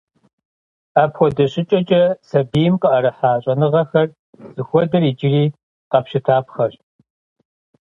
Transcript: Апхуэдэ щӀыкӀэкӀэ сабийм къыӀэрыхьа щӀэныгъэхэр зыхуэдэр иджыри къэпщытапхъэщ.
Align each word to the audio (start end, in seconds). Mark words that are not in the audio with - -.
Апхуэдэ 1.01 1.45
щӀыкӀэкӀэ 1.51 2.03
сабийм 2.29 2.73
къыӀэрыхьа 2.81 3.31
щӀэныгъэхэр 3.43 4.07
зыхуэдэр 4.55 5.03
иджыри 5.09 5.43
къэпщытапхъэщ. 5.91 6.75